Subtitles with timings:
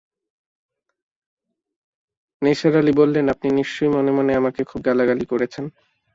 [2.41, 5.65] নিসার আলি বললেন, আপনি নিশ্চয়ই মনে-মনে আমাকে খুব গালাগালি করেছেন।